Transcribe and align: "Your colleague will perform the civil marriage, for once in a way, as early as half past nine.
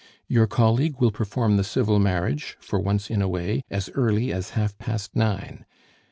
"Your 0.27 0.47
colleague 0.47 0.99
will 0.99 1.11
perform 1.11 1.57
the 1.57 1.63
civil 1.63 1.99
marriage, 1.99 2.57
for 2.59 2.79
once 2.79 3.11
in 3.11 3.21
a 3.21 3.29
way, 3.29 3.61
as 3.69 3.87
early 3.93 4.33
as 4.33 4.49
half 4.57 4.75
past 4.79 5.15
nine. 5.15 5.63